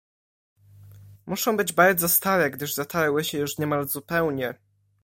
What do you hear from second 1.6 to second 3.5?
bardzo stare, gdyż zatarły się